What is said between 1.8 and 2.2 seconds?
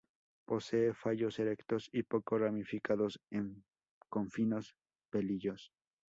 y